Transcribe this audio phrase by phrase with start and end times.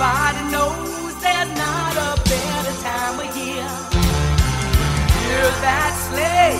[0.00, 3.66] Everybody knows there's not a better time of year.
[5.26, 6.54] Hear that sleigh.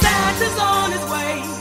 [0.00, 1.58] Santa's on his way.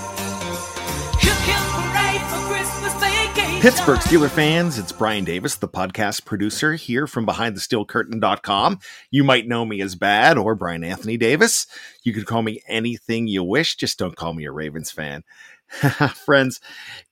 [3.59, 8.79] Pittsburgh Steeler fans, it's Brian Davis, the podcast producer here from BehindTheSteelCurtain.com.
[9.11, 11.65] You might know me as Bad or Brian Anthony Davis.
[12.03, 15.23] You could call me anything you wish, just don't call me a Ravens fan.
[16.25, 16.59] Friends,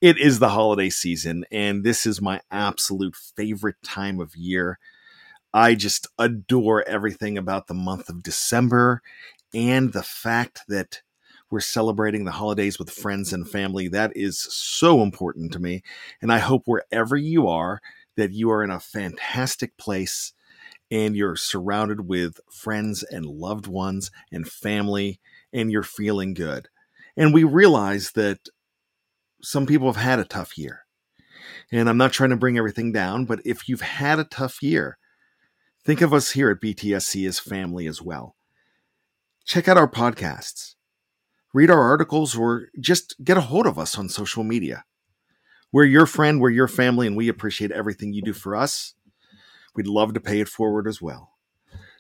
[0.01, 4.79] it is the holiday season, and this is my absolute favorite time of year.
[5.53, 9.01] I just adore everything about the month of December
[9.53, 11.01] and the fact that
[11.51, 13.87] we're celebrating the holidays with friends and family.
[13.89, 15.83] That is so important to me.
[16.21, 17.81] And I hope wherever you are,
[18.17, 20.33] that you are in a fantastic place
[20.91, 25.19] and you're surrounded with friends and loved ones and family
[25.53, 26.69] and you're feeling good.
[27.17, 28.39] And we realize that
[29.41, 30.81] some people have had a tough year.
[31.71, 34.97] And I'm not trying to bring everything down, but if you've had a tough year,
[35.83, 38.35] think of us here at BTSC as family as well.
[39.45, 40.75] Check out our podcasts
[41.55, 44.83] read our articles, or just get a hold of us on social media.
[45.71, 48.93] We're your friend, we're your family, and we appreciate everything you do for us.
[49.73, 51.31] We'd love to pay it forward as well.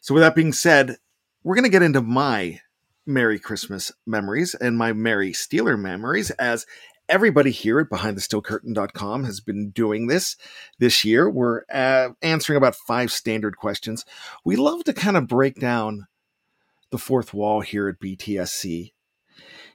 [0.01, 0.97] So, with that being said,
[1.41, 2.59] we're going to get into my
[3.05, 6.65] Merry Christmas memories and my Merry Steeler memories as
[7.07, 10.35] everybody here at BehindTheSteelCurtain.com has been doing this
[10.79, 11.29] this year.
[11.29, 14.05] We're uh, answering about five standard questions.
[14.43, 16.07] We love to kind of break down
[16.91, 18.91] the fourth wall here at BTSC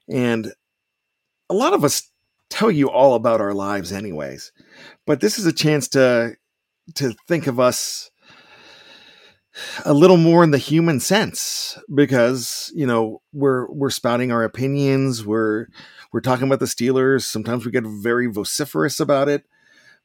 [0.08, 0.52] and
[1.48, 2.10] a lot of us
[2.48, 4.52] tell you all about our lives anyways.
[5.06, 6.36] But this is a chance to
[6.96, 8.10] to think of us
[9.84, 15.24] a little more in the human sense because, you know, we're we're spouting our opinions,
[15.24, 15.66] we're
[16.12, 19.44] we're talking about the Steelers, sometimes we get very vociferous about it.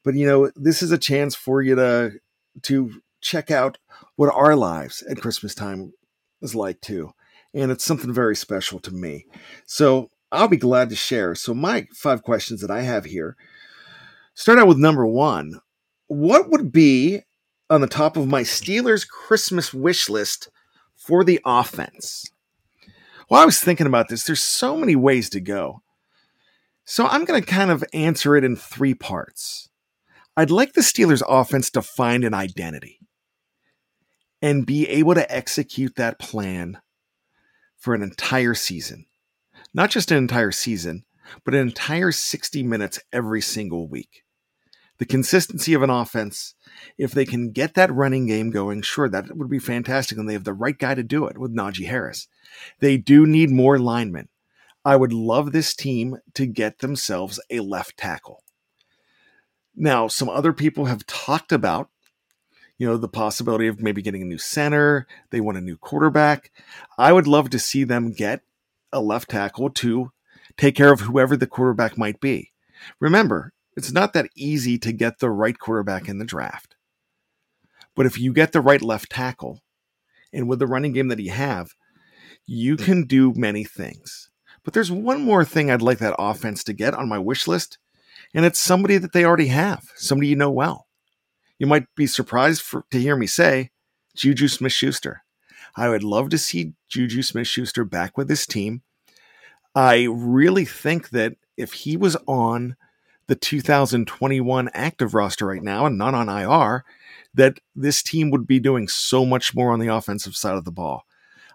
[0.04, 2.12] But you know, this is a chance for you to
[2.64, 3.78] to check out
[4.16, 5.94] what our lives at Christmas time
[6.42, 7.12] is like too
[7.56, 9.26] and it's something very special to me.
[9.66, 11.34] So I'll be glad to share.
[11.34, 13.38] So, my five questions that I have here
[14.36, 15.62] start out with number one
[16.08, 17.22] What would be
[17.70, 20.50] on the top of my Steelers Christmas wish list
[20.96, 22.30] for the offense?
[23.30, 24.24] Well, I was thinking about this.
[24.24, 25.82] There's so many ways to go.
[26.84, 29.70] So, I'm going to kind of answer it in three parts.
[30.38, 33.00] I'd like the Steelers offense to find an identity
[34.42, 36.80] and be able to execute that plan
[37.78, 39.06] for an entire season.
[39.74, 41.06] Not just an entire season,
[41.44, 44.25] but an entire 60 minutes every single week.
[44.98, 46.56] The consistency of an offense,
[46.98, 50.18] if they can get that running game going, sure, that would be fantastic.
[50.18, 52.28] And they have the right guy to do it with Najee Harris.
[52.80, 54.30] They do need more linemen.
[54.86, 58.44] I would love this team to get themselves a left tackle.
[59.76, 61.90] Now, some other people have talked about,
[62.78, 65.08] you know, the possibility of maybe getting a new center.
[65.32, 66.52] They want a new quarterback.
[66.98, 68.42] I would love to see them get
[68.94, 70.12] a left tackle to
[70.56, 72.52] take care of whoever the quarterback might be.
[73.00, 76.76] Remember, it's not that easy to get the right quarterback in the draft.
[77.96, 79.62] But if you get the right left tackle,
[80.34, 81.72] and with the running game that you have,
[82.46, 82.84] you hmm.
[82.84, 84.30] can do many things.
[84.64, 87.78] But there's one more thing I'd like that offense to get on my wish list,
[88.34, 90.88] and it's somebody that they already have, somebody you know well.
[91.60, 93.72] You might be surprised for, to hear me say
[94.16, 95.24] Juju Smith Schuster.
[95.78, 98.82] I would love to see Juju Smith Schuster back with this team.
[99.74, 102.76] I really think that if he was on
[103.28, 106.84] the 2021 active roster right now and not on IR,
[107.34, 110.72] that this team would be doing so much more on the offensive side of the
[110.72, 111.06] ball.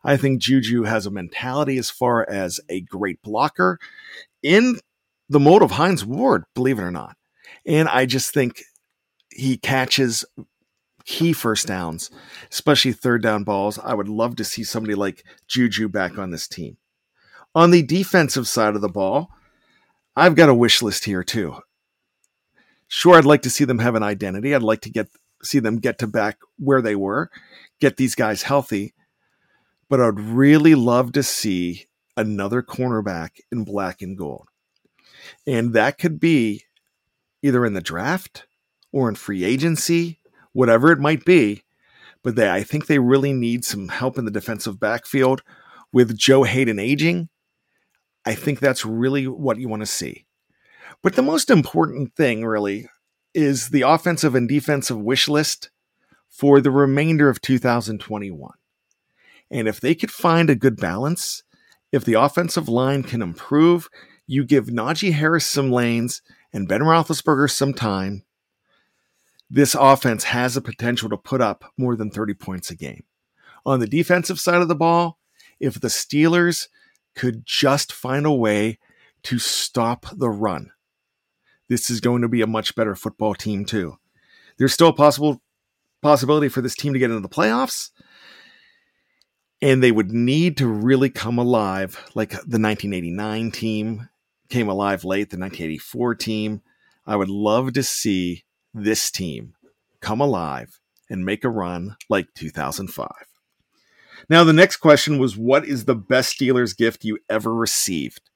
[0.02, 3.78] I think Juju has a mentality as far as a great blocker
[4.42, 4.78] in
[5.28, 7.16] the mode of Hines Ward, believe it or not.
[7.66, 8.62] And I just think
[9.32, 10.24] he catches
[11.04, 12.10] key first downs,
[12.50, 13.78] especially third down balls.
[13.78, 16.76] I would love to see somebody like Juju back on this team.
[17.54, 19.30] On the defensive side of the ball,
[20.16, 21.56] I've got a wish list here too.
[22.88, 24.54] Sure, I'd like to see them have an identity.
[24.54, 25.08] I'd like to get
[25.42, 27.30] see them get to back where they were,
[27.80, 28.94] get these guys healthy.
[29.88, 31.86] But I'd really love to see
[32.16, 34.48] another cornerback in black and gold.
[35.46, 36.64] And that could be
[37.42, 38.46] either in the draft
[38.92, 40.20] or in free agency,
[40.52, 41.64] whatever it might be.
[42.22, 45.42] But they, I think they really need some help in the defensive backfield
[45.92, 47.28] with Joe Haden aging.
[48.24, 50.26] I think that's really what you want to see.
[51.02, 52.88] But the most important thing, really,
[53.34, 55.70] is the offensive and defensive wish list
[56.28, 58.52] for the remainder of 2021.
[59.50, 61.42] And if they could find a good balance,
[61.92, 63.88] if the offensive line can improve,
[64.26, 68.24] you give Najee Harris some lanes and Ben Roethlisberger some time,
[69.50, 73.02] this offense has the potential to put up more than 30 points a game.
[73.66, 75.18] On the defensive side of the ball,
[75.58, 76.68] if the Steelers
[77.14, 78.78] could just find a way
[79.24, 80.70] to stop the run,
[81.68, 83.96] this is going to be a much better football team too.
[84.58, 85.40] There's still a possible
[86.02, 87.90] possibility for this team to get into the playoffs.
[89.62, 94.08] And they would need to really come alive, like the 1989 team
[94.48, 96.62] came alive late, the 1984 team.
[97.06, 99.54] I would love to see this team
[100.00, 100.80] come alive
[101.10, 103.08] and make a run like 2005.
[104.28, 108.30] Now, the next question was What is the best Steelers gift you ever received?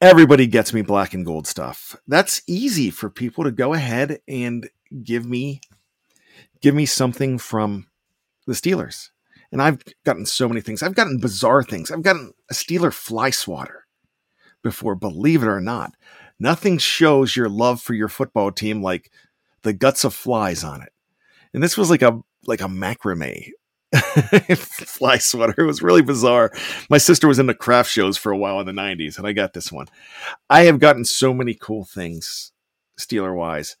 [0.00, 1.96] everybody gets me black and gold stuff.
[2.06, 4.68] That's easy for people to go ahead and
[5.02, 5.60] give me
[6.60, 7.86] give me something from
[8.46, 9.10] the Steelers.
[9.50, 10.82] And I've gotten so many things.
[10.82, 11.90] I've gotten bizarre things.
[11.90, 13.86] I've gotten a Steeler fly swatter
[14.62, 15.92] before, believe it or not.
[16.38, 19.10] Nothing shows your love for your football team like
[19.62, 20.92] the guts of flies on it.
[21.54, 23.52] And this was like a like a macrame
[24.56, 25.54] fly sweater.
[25.56, 26.52] It was really bizarre.
[26.90, 29.54] My sister was into craft shows for a while in the 90s, and I got
[29.54, 29.86] this one.
[30.50, 32.52] I have gotten so many cool things,
[32.98, 33.76] Steeler wise.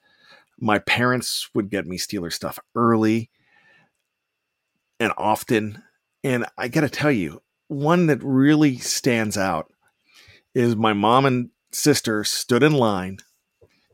[0.58, 3.30] My parents would get me Steeler stuff early
[4.98, 5.82] and often.
[6.24, 9.72] And I got to tell you, one that really stands out
[10.54, 13.18] is my mom and sister stood in line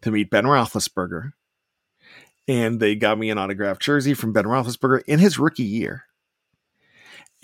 [0.02, 1.32] to meet Ben Roethlisberger
[2.46, 6.04] and they got me an autographed jersey from Ben Roethlisberger in his rookie year.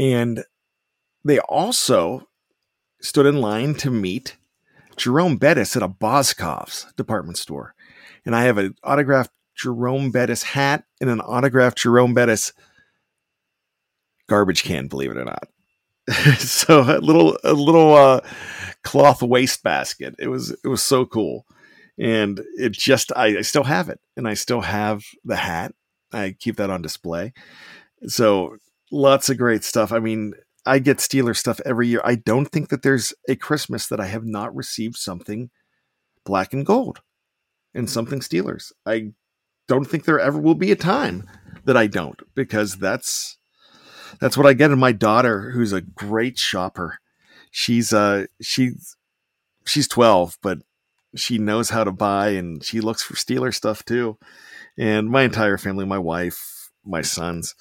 [0.01, 0.45] And
[1.25, 2.27] they also
[3.03, 4.37] stood in line to meet
[4.97, 7.75] Jerome Bettis at a Boscov's department store.
[8.25, 12.55] And I have an autographed Jerome Bettis hat and an autographed Jerome Bettis
[14.27, 15.49] garbage can, believe it or not.
[16.39, 18.21] so a little a little uh,
[18.83, 20.15] cloth waste basket.
[20.19, 21.45] It was it was so cool
[22.01, 25.75] and it just I, I, still have it and i still have the hat
[26.13, 27.33] i keep that on display
[28.07, 28.57] so
[28.91, 29.93] lots of great stuff.
[29.93, 30.35] I mean
[30.67, 32.01] i get steeler stuff every year.
[32.05, 35.51] I don't think that there's a christmas that i have not received something
[36.25, 37.01] black and gold
[37.75, 38.73] and something steelers.
[38.85, 39.13] I
[39.69, 41.29] don't think there ever will be a time
[41.65, 43.39] that i don't because that's
[44.21, 46.99] that's what i get and my daughter who's a great shopper.
[47.51, 48.97] She's uh she's
[49.67, 50.59] she's 12 but
[51.17, 54.17] she knows how to buy and she looks for Steeler stuff too.
[54.79, 57.55] And my entire family, my wife, my sons,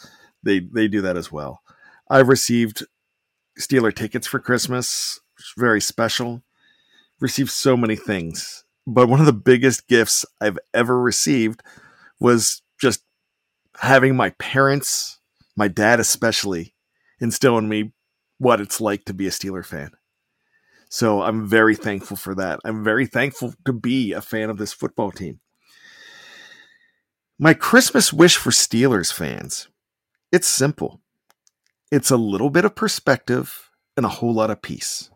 [0.44, 1.62] they they do that as well.
[2.10, 2.86] I've received
[3.60, 5.20] Steeler tickets for Christmas,
[5.58, 6.44] very special.
[7.20, 11.62] Received so many things, but one of the biggest gifts I've ever received
[12.20, 13.04] was just
[13.78, 15.20] having my parents,
[15.58, 16.76] my dad especially,
[17.20, 17.92] instill in me
[18.38, 19.92] what it's like to be a Steeler fan.
[20.90, 22.60] So I'm very thankful for that.
[22.66, 25.40] I'm very thankful to be a fan of this football team.
[27.38, 29.68] My Christmas wish for Steelers fans
[30.32, 31.02] it's simple.
[31.92, 35.10] It's a little bit of perspective and a whole lot of peace.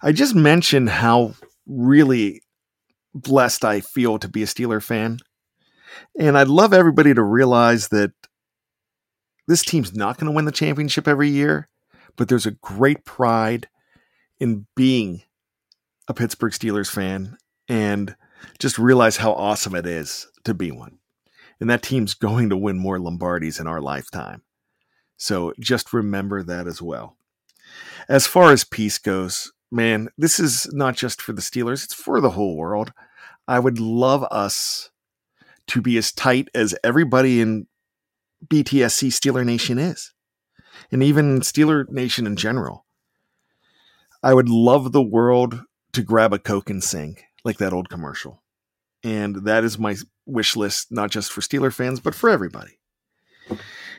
[0.00, 1.34] I just mentioned how
[1.66, 2.42] really
[3.14, 5.18] blessed I feel to be a Steeler fan.
[6.18, 8.12] And I'd love everybody to realize that
[9.46, 11.68] this team's not going to win the championship every year,
[12.16, 13.68] but there's a great pride
[14.40, 15.22] in being
[16.08, 17.36] a Pittsburgh Steelers fan
[17.68, 18.16] and
[18.58, 20.98] just realize how awesome it is to be one.
[21.62, 24.42] And that team's going to win more Lombardis in our lifetime.
[25.16, 27.16] So just remember that as well.
[28.08, 32.20] As far as peace goes, man, this is not just for the Steelers, it's for
[32.20, 32.92] the whole world.
[33.46, 34.90] I would love us
[35.68, 37.68] to be as tight as everybody in
[38.44, 40.12] BTSC Steeler Nation is,
[40.90, 42.86] and even Steeler Nation in general.
[44.20, 45.60] I would love the world
[45.92, 48.42] to grab a Coke and sing like that old commercial.
[49.04, 49.94] And that is my
[50.26, 52.78] wish list, not just for Steeler fans, but for everybody.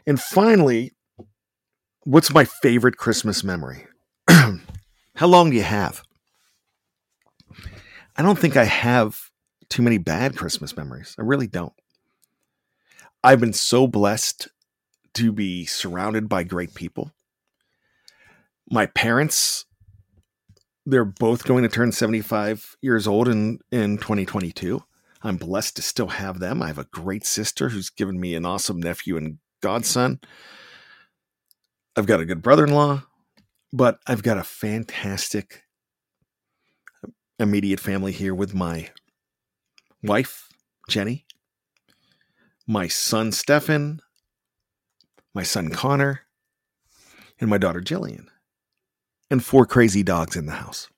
[0.06, 0.94] And finally,
[2.04, 3.88] what's my favorite Christmas memory?
[4.30, 6.04] How long do you have?
[8.16, 9.32] I don't think I have
[9.70, 11.16] too many bad Christmas memories.
[11.18, 11.74] I really don't.
[13.24, 14.50] I've been so blessed
[15.16, 17.12] to be surrounded by great people.
[18.70, 19.66] My parents,
[20.86, 24.84] they're both going to turn 75 years old in, in 2022.
[25.24, 26.62] I'm blessed to still have them.
[26.62, 30.20] I have a great sister who's given me an awesome nephew and godson.
[31.96, 33.04] I've got a good brother in law,
[33.72, 35.64] but I've got a fantastic
[37.40, 38.90] immediate family here with my
[40.02, 40.50] wife,
[40.90, 41.26] Jenny,
[42.68, 44.02] my son, Stefan,
[45.34, 46.22] my son, Connor,
[47.40, 48.28] and my daughter, Jillian,
[49.32, 50.90] and four crazy dogs in the house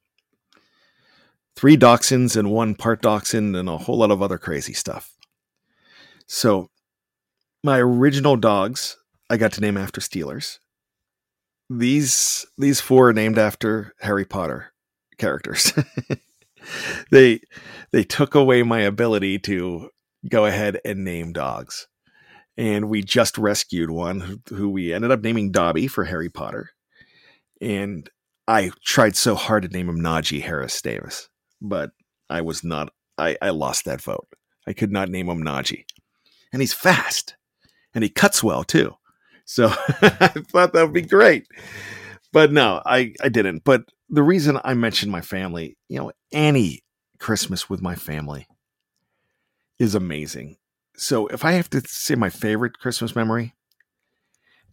[1.56, 5.14] three dachshunds and one part dachshund and a whole lot of other crazy stuff.
[6.28, 6.70] So,
[7.64, 8.98] my original dogs
[9.30, 10.60] I got to name after Steelers.
[11.70, 14.74] These these four are named after Harry Potter
[15.18, 15.74] characters.
[17.12, 17.40] they
[17.92, 19.90] they took away my ability to
[20.30, 21.88] go ahead and name dogs.
[22.58, 26.70] And we just rescued one who we ended up naming Dobby for Harry Potter.
[27.60, 28.10] And
[28.48, 31.30] I tried so hard to name him Najee Harris Davis
[31.62, 31.92] but
[32.30, 32.92] I was not.
[33.18, 34.28] I, I lost that vote.
[34.68, 35.86] I could not name him Najee,
[36.52, 37.36] and he's fast,
[37.94, 38.96] and he cuts well too.
[39.46, 39.68] So
[40.02, 41.48] I thought that would be great,
[42.32, 43.64] but no, I I didn't.
[43.64, 46.84] But the reason I mentioned my family, you know, any
[47.20, 48.48] Christmas with my family
[49.80, 50.58] is amazing.
[50.96, 53.54] So if I have to say my favorite Christmas memory,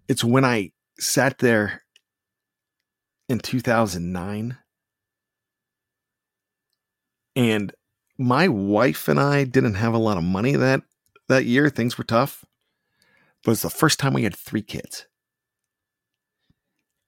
[0.09, 1.83] it's when I sat there
[3.29, 4.59] in 2009
[7.35, 7.73] and
[8.19, 10.83] my wife and I didn't have a lot of money that
[11.29, 11.71] that year.
[11.71, 12.45] Things were tough.
[13.45, 15.07] But it's the first time we had three kids.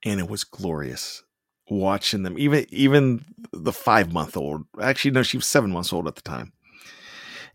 [0.04, 1.22] And it was glorious
[1.68, 2.38] watching them.
[2.38, 4.64] Even even the five month old.
[4.80, 6.52] Actually, no, she was seven months old at the time.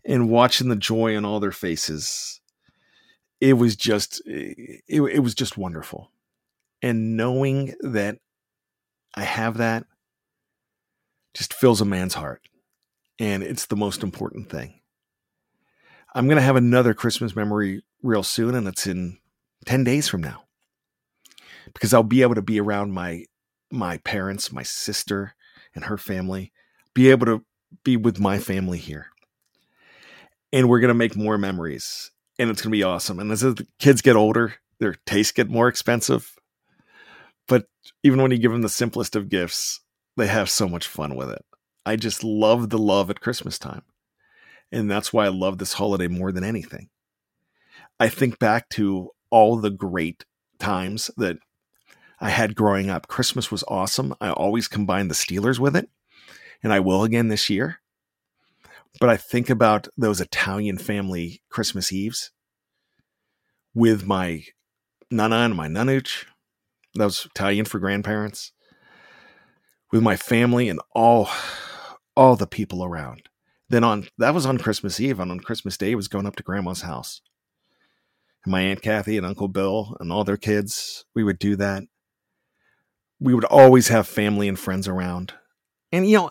[0.04, 2.40] And watching the joy on all their faces.
[3.40, 6.10] It was just it, it was just wonderful.
[6.82, 8.18] And knowing that
[9.14, 9.86] I have that
[11.34, 12.42] just fills a man's heart
[13.20, 14.80] and it's the most important thing.
[16.14, 19.18] I'm going to have another Christmas memory real soon, and it's in
[19.66, 20.44] 10 days from now
[21.72, 23.26] because I'll be able to be around my
[23.70, 25.34] my parents, my sister
[25.76, 26.50] and her family,
[26.92, 27.44] be able to
[27.84, 29.06] be with my family here.
[30.52, 33.20] And we're going to make more memories and it's going to be awesome.
[33.20, 36.36] And as the kids get older, their tastes get more expensive.
[37.46, 37.66] But
[38.02, 39.80] even when you give them the simplest of gifts,
[40.16, 41.44] they have so much fun with it.
[41.84, 43.82] I just love the love at Christmas time.
[44.72, 46.88] And that's why I love this holiday more than anything.
[47.98, 50.24] I think back to all the great
[50.58, 51.38] times that
[52.20, 53.08] I had growing up.
[53.08, 54.14] Christmas was awesome.
[54.20, 55.88] I always combined the Steelers with it,
[56.62, 57.80] and I will again this year.
[59.00, 62.30] But I think about those Italian family Christmas Eves
[63.74, 64.44] with my
[65.10, 66.24] nana and my nanuch.
[66.94, 68.52] That was Italian for grandparents.
[69.92, 71.28] With my family and all
[72.20, 73.30] all the people around.
[73.70, 76.42] Then on that was on Christmas Eve, and on Christmas Day, was going up to
[76.42, 77.22] Grandma's house.
[78.44, 81.84] And my Aunt Kathy and Uncle Bill and all their kids, we would do that.
[83.20, 85.32] We would always have family and friends around.
[85.92, 86.30] And you know,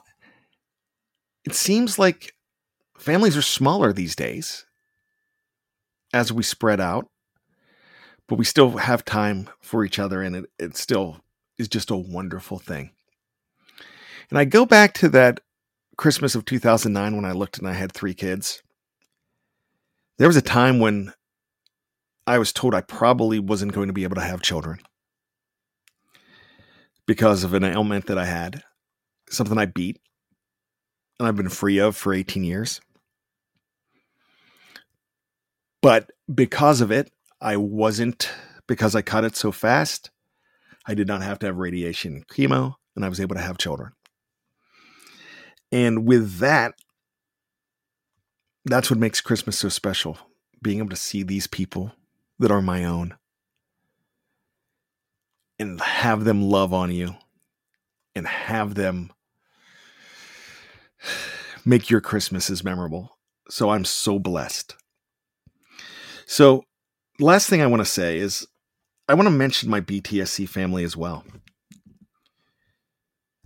[1.44, 2.34] it seems like
[2.96, 4.68] families are smaller these days
[6.14, 7.08] as we spread out,
[8.28, 11.18] but we still have time for each other, and it, it still
[11.58, 12.92] is just a wonderful thing.
[14.30, 15.40] And I go back to that
[16.00, 18.64] Christmas of 2009 when I looked and I had three kids.
[20.18, 21.12] There was a time when
[22.26, 24.80] I was told I probably wasn't going to be able to have children
[27.06, 28.64] because of an ailment that I had,
[29.30, 30.00] something I beat,
[31.20, 32.80] and I've been free of for 18 years.
[35.82, 38.32] But because of it, I wasn't,
[38.70, 40.12] because I cut it so fast,
[40.86, 43.92] I did not have to have radiation chemo, and I was able to have children.
[45.72, 46.74] And with that,
[48.66, 50.18] that's what makes Christmas so special.
[50.62, 51.94] Being able to see these people
[52.40, 53.16] that are my own
[55.58, 57.16] and have them love on you
[58.16, 59.12] and have them
[61.66, 63.18] make your Christmases memorable.
[63.50, 64.76] So I'm so blessed.
[66.26, 66.64] So,
[67.20, 68.48] last thing I want to say is
[69.08, 71.24] I want to mention my BTSC family as well.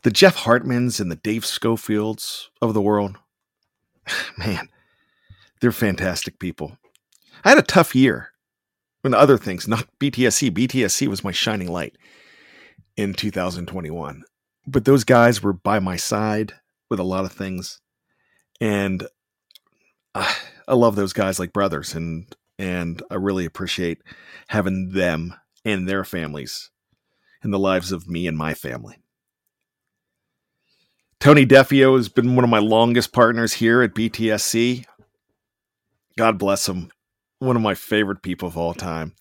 [0.04, 3.18] The Jeff Hartmans and the Dave Schofields of the world,
[4.38, 4.70] man,
[5.62, 6.78] they're fantastic people.
[7.44, 8.30] I had a tough year.
[9.06, 10.50] And other things, not BTSC.
[10.52, 11.98] BTSC was my shining light
[12.96, 14.24] in 2021.
[14.66, 16.54] But those guys were by my side
[16.90, 17.82] with a lot of things.
[18.62, 19.06] And
[20.16, 20.34] I,
[20.70, 21.94] I love those guys like brothers.
[21.96, 24.02] And and I really appreciate
[24.48, 25.34] having them
[25.66, 26.70] and their families
[27.44, 29.03] in the lives of me and my family.
[31.24, 34.84] Tony Defeo has been one of my longest partners here at BTSC.
[36.18, 36.92] God bless him.
[37.40, 39.16] One of my favorite people of all time.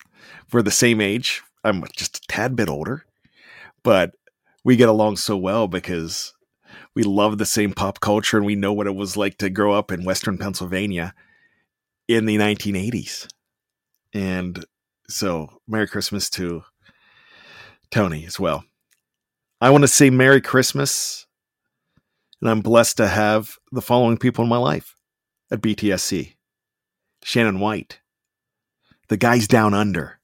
[0.51, 1.41] We're the same age.
[1.63, 3.05] I'm just a tad bit older,
[3.85, 4.11] but
[4.65, 6.33] we get along so well because
[6.93, 9.71] we love the same pop culture and we know what it was like to grow
[9.71, 11.13] up in Western Pennsylvania
[12.09, 13.29] in the 1980s.
[14.13, 14.65] And
[15.07, 16.65] so, Merry Christmas to
[17.91, 18.65] Tony as well.
[19.61, 21.27] I want to say Merry Christmas,
[22.43, 24.97] and I'm blessed to have the following people in my life
[25.49, 26.35] at BTSC
[27.23, 28.01] Shannon White,
[29.07, 30.19] the guys down under,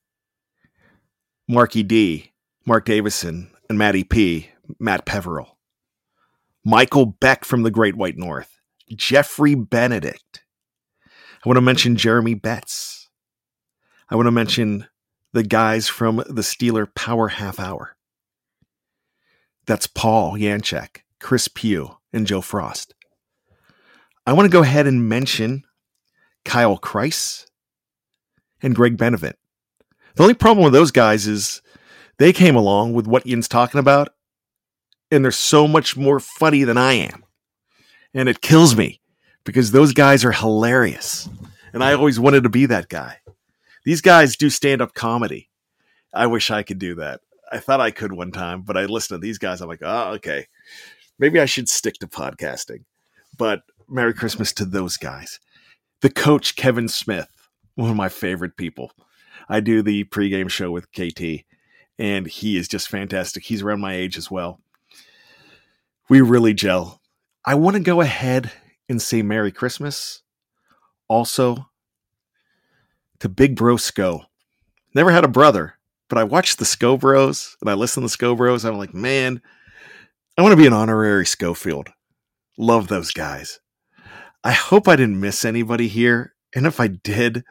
[1.47, 2.33] Marky D,
[2.65, 4.49] Mark Davison, and Matty P,
[4.81, 5.57] Matt Peveril,
[6.65, 8.59] Michael Beck from the Great White North,
[8.93, 10.43] Jeffrey Benedict,
[11.45, 13.07] I want to mention Jeremy Betts.
[14.09, 14.87] I want to mention
[15.31, 17.95] the guys from the Steeler Power Half Hour.
[19.65, 22.93] That's Paul Yanchek, Chris Pugh, and Joe Frost.
[24.25, 25.63] I want to go ahead and mention
[26.45, 27.45] Kyle Kreis
[28.61, 29.37] and Greg Benevent.
[30.15, 31.61] The only problem with those guys is
[32.17, 34.09] they came along with what Ian's talking about,
[35.11, 37.23] and they're so much more funny than I am.
[38.13, 39.01] And it kills me
[39.43, 41.29] because those guys are hilarious.
[41.73, 43.17] And I always wanted to be that guy.
[43.85, 45.49] These guys do stand up comedy.
[46.13, 47.21] I wish I could do that.
[47.51, 49.61] I thought I could one time, but I listened to these guys.
[49.61, 50.47] I'm like, oh, okay.
[51.19, 52.85] Maybe I should stick to podcasting.
[53.37, 55.39] But Merry Christmas to those guys.
[56.01, 57.27] The coach, Kevin Smith,
[57.75, 58.91] one of my favorite people.
[59.49, 61.43] I do the pregame show with KT,
[61.97, 63.43] and he is just fantastic.
[63.43, 64.61] He's around my age as well.
[66.07, 67.01] We really gel.
[67.45, 68.51] I want to go ahead
[68.87, 70.21] and say Merry Christmas.
[71.07, 71.69] Also,
[73.19, 74.23] to Big Bro Sco.
[74.95, 75.75] Never had a brother,
[76.07, 78.65] but I watched the Sco Bros and I listened to the Sco Bros.
[78.65, 79.41] I'm like, man,
[80.39, 81.89] I want to be an honorary Schofield.
[82.57, 83.59] Love those guys.
[84.41, 86.33] I hope I didn't miss anybody here.
[86.55, 87.43] And if I did,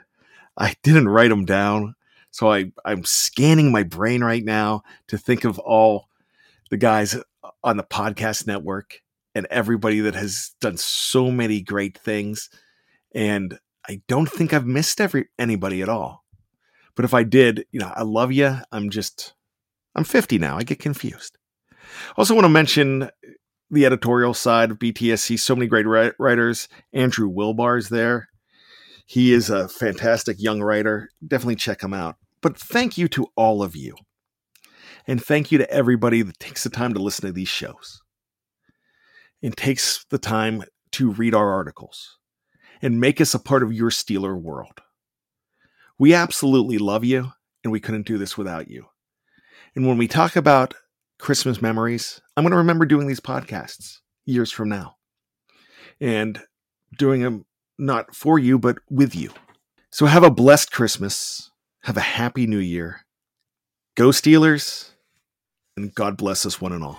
[0.56, 1.96] I didn't write them down.
[2.30, 6.08] So I, I'm scanning my brain right now to think of all
[6.70, 7.14] the guys
[7.62, 9.02] on the podcast network
[9.34, 12.48] and everybody that has done so many great things.
[13.14, 16.24] And I don't think I've missed every anybody at all.
[16.94, 18.56] But if I did, you know, I love you.
[18.72, 19.34] I'm just
[19.94, 20.56] I'm 50 now.
[20.56, 21.37] I get confused.
[22.16, 23.10] Also want to mention
[23.70, 25.38] the editorial side of BTSC.
[25.38, 25.86] So many great
[26.18, 26.68] writers.
[26.92, 28.28] Andrew Wilbar is there.
[29.06, 31.10] He is a fantastic young writer.
[31.26, 32.16] Definitely check him out.
[32.40, 33.94] But thank you to all of you.
[35.06, 38.02] And thank you to everybody that takes the time to listen to these shows
[39.42, 42.18] and takes the time to read our articles
[42.82, 44.80] and make us a part of your Steeler world.
[45.98, 47.32] We absolutely love you,
[47.64, 48.86] and we couldn't do this without you.
[49.74, 50.74] And when we talk about
[51.18, 54.96] Christmas memories, I'm going to remember doing these podcasts years from now
[56.00, 56.40] and
[56.96, 57.44] doing them
[57.78, 59.30] not for you, but with you.
[59.90, 61.50] So have a blessed Christmas.
[61.84, 63.06] Have a happy new year.
[63.96, 64.90] Go Steelers,
[65.76, 66.98] and God bless us one and all.